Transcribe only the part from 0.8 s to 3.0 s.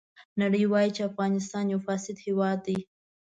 چې افغانستان یو فاسد هېواد دی.